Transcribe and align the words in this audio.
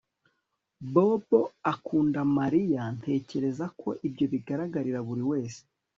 Bobo 0.93 1.39
akunda 1.73 2.19
Mariya 2.37 2.81
Ntekereza 2.97 3.65
ko 3.79 3.89
ibyo 4.07 4.25
bigaragarira 4.33 4.99
buri 5.07 5.23
wese 5.31 5.61